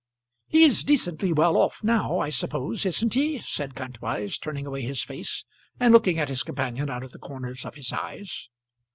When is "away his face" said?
4.65-5.45